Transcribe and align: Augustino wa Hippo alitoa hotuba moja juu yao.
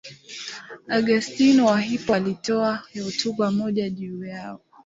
Augustino 0.89 1.65
wa 1.65 1.79
Hippo 1.81 2.13
alitoa 2.15 2.83
hotuba 3.05 3.51
moja 3.51 3.89
juu 3.89 4.25
yao. 4.25 4.61